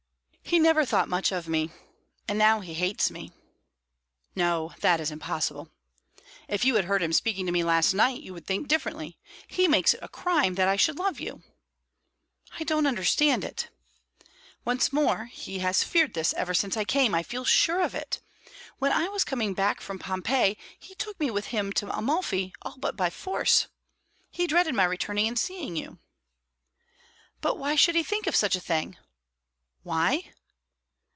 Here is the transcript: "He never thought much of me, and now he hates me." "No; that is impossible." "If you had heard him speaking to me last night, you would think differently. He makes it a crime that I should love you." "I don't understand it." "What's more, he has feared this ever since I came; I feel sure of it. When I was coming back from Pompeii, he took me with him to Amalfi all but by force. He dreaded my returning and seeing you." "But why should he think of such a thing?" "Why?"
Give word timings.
"He 0.43 0.59
never 0.59 0.83
thought 0.83 1.07
much 1.07 1.31
of 1.31 1.47
me, 1.47 1.71
and 2.27 2.37
now 2.37 2.59
he 2.59 2.73
hates 2.73 3.09
me." 3.09 3.31
"No; 4.35 4.73
that 4.81 4.99
is 4.99 5.09
impossible." 5.09 5.71
"If 6.49 6.65
you 6.65 6.75
had 6.75 6.83
heard 6.83 7.01
him 7.01 7.13
speaking 7.13 7.45
to 7.45 7.53
me 7.53 7.63
last 7.63 7.93
night, 7.93 8.21
you 8.21 8.33
would 8.33 8.45
think 8.45 8.67
differently. 8.67 9.17
He 9.47 9.69
makes 9.69 9.93
it 9.93 10.01
a 10.03 10.09
crime 10.09 10.55
that 10.55 10.67
I 10.67 10.75
should 10.75 10.99
love 10.99 11.21
you." 11.21 11.41
"I 12.59 12.65
don't 12.65 12.85
understand 12.85 13.45
it." 13.45 13.69
"What's 14.65 14.91
more, 14.91 15.27
he 15.27 15.59
has 15.59 15.83
feared 15.85 16.15
this 16.15 16.33
ever 16.33 16.53
since 16.53 16.75
I 16.75 16.83
came; 16.83 17.15
I 17.15 17.23
feel 17.23 17.45
sure 17.45 17.79
of 17.79 17.95
it. 17.95 18.19
When 18.77 18.91
I 18.91 19.07
was 19.07 19.23
coming 19.23 19.53
back 19.53 19.79
from 19.79 19.99
Pompeii, 19.99 20.57
he 20.77 20.95
took 20.95 21.17
me 21.17 21.31
with 21.31 21.45
him 21.47 21.71
to 21.71 21.97
Amalfi 21.97 22.53
all 22.63 22.75
but 22.77 22.97
by 22.97 23.09
force. 23.09 23.67
He 24.29 24.47
dreaded 24.47 24.75
my 24.75 24.83
returning 24.83 25.29
and 25.29 25.39
seeing 25.39 25.77
you." 25.77 25.99
"But 27.39 27.57
why 27.57 27.75
should 27.77 27.95
he 27.95 28.03
think 28.03 28.27
of 28.27 28.35
such 28.35 28.57
a 28.57 28.59
thing?" 28.59 28.97
"Why?" 29.83 30.25